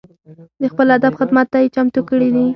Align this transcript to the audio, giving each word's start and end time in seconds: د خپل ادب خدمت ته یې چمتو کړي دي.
د 0.61 0.63
خپل 0.71 0.87
ادب 0.97 1.13
خدمت 1.19 1.47
ته 1.51 1.57
یې 1.61 1.73
چمتو 1.75 2.01
کړي 2.09 2.29
دي. 2.35 2.45